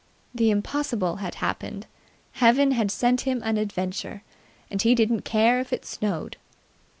[0.33, 1.85] The impossible had happened;
[2.31, 4.23] Heaven had sent him an adventure,
[4.71, 6.37] and he didn't care if it snowed.